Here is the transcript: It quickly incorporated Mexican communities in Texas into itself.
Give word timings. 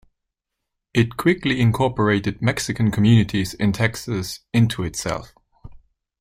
It 0.95 1.15
quickly 1.15 1.61
incorporated 1.61 2.41
Mexican 2.41 2.89
communities 2.89 3.53
in 3.53 3.71
Texas 3.71 4.39
into 4.51 4.81
itself. 4.81 5.31